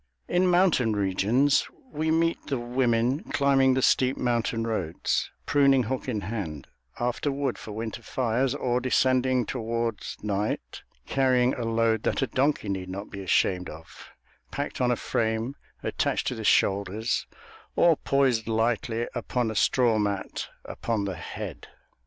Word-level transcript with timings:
In 0.27 0.47
mountain 0.47 0.95
regions 0.95 1.67
we 1.93 2.09
meet 2.09 2.47
the 2.47 2.57
women 2.57 3.23
climbing 3.25 3.75
the 3.75 3.83
steep 3.83 4.17
mountain 4.17 4.65
roads, 4.65 5.29
pruning 5.45 5.83
hook 5.83 6.09
in 6.09 6.21
hand, 6.21 6.65
after 6.99 7.31
wood 7.31 7.59
for 7.59 7.71
winter 7.73 8.01
fires; 8.01 8.55
or 8.55 8.81
descending, 8.81 9.45
towards 9.45 10.17
night, 10.23 10.81
carrying 11.05 11.53
a 11.53 11.65
load 11.65 12.01
that 12.01 12.23
a 12.23 12.25
donkey 12.25 12.67
need 12.67 12.89
not 12.89 13.11
be 13.11 13.21
ashamed 13.21 13.69
of, 13.69 14.09
packed 14.49 14.81
on 14.81 14.89
a 14.89 14.95
frame 14.95 15.55
attached 15.83 16.25
to 16.29 16.33
the 16.33 16.43
shoulders, 16.43 17.27
or 17.75 17.95
poised 17.95 18.47
lightly 18.47 19.07
upon 19.13 19.51
a 19.51 19.55
straw 19.55 19.99
mat 19.99 20.47
upon 20.65 21.05
the 21.05 21.13
head. 21.15 21.67